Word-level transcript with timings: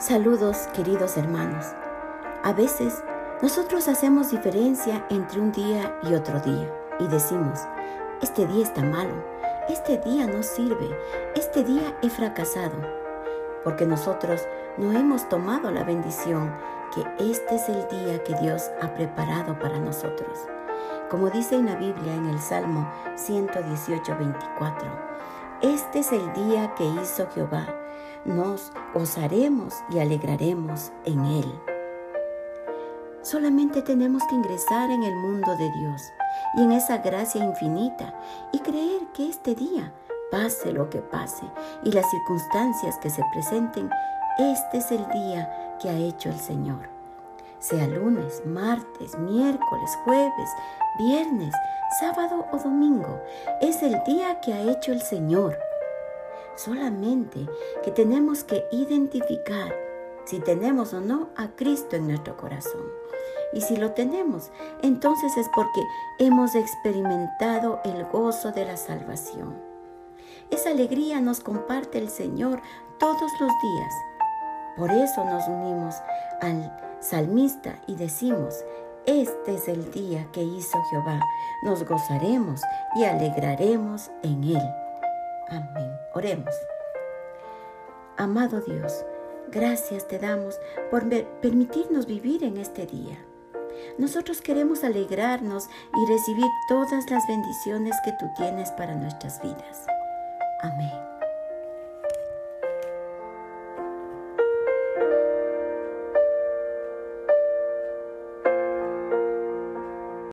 Saludos 0.00 0.66
queridos 0.72 1.18
hermanos. 1.18 1.74
A 2.42 2.54
veces 2.54 3.04
nosotros 3.42 3.86
hacemos 3.86 4.30
diferencia 4.30 5.04
entre 5.10 5.38
un 5.38 5.52
día 5.52 5.94
y 6.02 6.14
otro 6.14 6.40
día 6.40 6.74
y 6.98 7.06
decimos, 7.06 7.60
este 8.22 8.46
día 8.46 8.62
está 8.62 8.82
malo, 8.82 9.12
este 9.68 9.98
día 9.98 10.26
no 10.26 10.42
sirve, 10.42 10.88
este 11.36 11.64
día 11.64 11.94
he 12.00 12.08
fracasado, 12.08 12.80
porque 13.62 13.84
nosotros 13.84 14.40
no 14.78 14.98
hemos 14.98 15.28
tomado 15.28 15.70
la 15.70 15.84
bendición 15.84 16.50
que 16.94 17.02
este 17.30 17.56
es 17.56 17.68
el 17.68 17.86
día 17.88 18.24
que 18.24 18.34
Dios 18.36 18.70
ha 18.80 18.94
preparado 18.94 19.58
para 19.58 19.78
nosotros. 19.78 20.38
Como 21.10 21.28
dice 21.28 21.56
en 21.56 21.66
la 21.66 21.76
Biblia 21.76 22.14
en 22.14 22.24
el 22.24 22.40
Salmo 22.40 22.90
118, 23.16 24.16
24, 24.16 24.88
este 25.60 25.98
es 25.98 26.10
el 26.10 26.32
día 26.32 26.74
que 26.74 26.86
hizo 26.86 27.28
Jehová 27.34 27.79
nos 28.24 28.72
gozaremos 28.94 29.74
y 29.90 29.98
alegraremos 29.98 30.92
en 31.04 31.24
Él. 31.24 31.60
Solamente 33.22 33.82
tenemos 33.82 34.22
que 34.28 34.34
ingresar 34.34 34.90
en 34.90 35.02
el 35.02 35.14
mundo 35.14 35.56
de 35.56 35.70
Dios 35.70 36.02
y 36.56 36.62
en 36.62 36.72
esa 36.72 36.98
gracia 36.98 37.44
infinita 37.44 38.14
y 38.52 38.60
creer 38.60 39.02
que 39.12 39.28
este 39.28 39.54
día, 39.54 39.92
pase 40.30 40.72
lo 40.72 40.88
que 40.88 41.00
pase 41.00 41.44
y 41.84 41.92
las 41.92 42.08
circunstancias 42.08 42.98
que 42.98 43.10
se 43.10 43.22
presenten, 43.32 43.90
este 44.38 44.78
es 44.78 44.90
el 44.92 45.06
día 45.08 45.76
que 45.80 45.90
ha 45.90 45.96
hecho 45.96 46.28
el 46.28 46.38
Señor. 46.38 46.88
Sea 47.58 47.86
lunes, 47.88 48.42
martes, 48.46 49.18
miércoles, 49.18 49.90
jueves, 50.04 50.50
viernes, 50.98 51.54
sábado 52.00 52.46
o 52.52 52.56
domingo, 52.56 53.20
es 53.60 53.82
el 53.82 54.02
día 54.04 54.40
que 54.40 54.54
ha 54.54 54.62
hecho 54.62 54.92
el 54.92 55.02
Señor 55.02 55.58
solamente 56.64 57.46
que 57.82 57.90
tenemos 57.90 58.44
que 58.44 58.64
identificar 58.72 59.74
si 60.24 60.38
tenemos 60.40 60.92
o 60.92 61.00
no 61.00 61.30
a 61.36 61.48
Cristo 61.56 61.96
en 61.96 62.08
nuestro 62.08 62.36
corazón. 62.36 62.82
Y 63.52 63.62
si 63.62 63.76
lo 63.76 63.92
tenemos, 63.92 64.52
entonces 64.82 65.36
es 65.36 65.48
porque 65.54 65.80
hemos 66.18 66.54
experimentado 66.54 67.80
el 67.84 68.04
gozo 68.04 68.52
de 68.52 68.64
la 68.64 68.76
salvación. 68.76 69.58
Esa 70.50 70.70
alegría 70.70 71.20
nos 71.20 71.40
comparte 71.40 71.98
el 71.98 72.10
Señor 72.10 72.60
todos 72.98 73.30
los 73.40 73.52
días. 73.62 73.94
Por 74.76 74.90
eso 74.90 75.24
nos 75.24 75.48
unimos 75.48 75.96
al 76.40 76.76
salmista 77.00 77.80
y 77.86 77.96
decimos, 77.96 78.64
este 79.06 79.54
es 79.54 79.66
el 79.66 79.90
día 79.90 80.28
que 80.32 80.42
hizo 80.42 80.78
Jehová, 80.90 81.20
nos 81.64 81.84
gozaremos 81.84 82.60
y 82.94 83.04
alegraremos 83.04 84.10
en 84.22 84.44
él. 84.44 84.89
Amén. 85.50 85.98
Oremos. 86.14 86.54
Amado 88.16 88.60
Dios, 88.60 89.04
gracias 89.48 90.06
te 90.06 90.18
damos 90.18 90.60
por 90.90 91.08
permitirnos 91.40 92.06
vivir 92.06 92.44
en 92.44 92.56
este 92.56 92.86
día. 92.86 93.18
Nosotros 93.98 94.42
queremos 94.42 94.84
alegrarnos 94.84 95.68
y 95.96 96.06
recibir 96.06 96.46
todas 96.68 97.10
las 97.10 97.26
bendiciones 97.26 97.96
que 98.04 98.12
tú 98.18 98.26
tienes 98.36 98.70
para 98.72 98.94
nuestras 98.94 99.40
vidas. 99.42 99.86
Amén. 100.62 101.19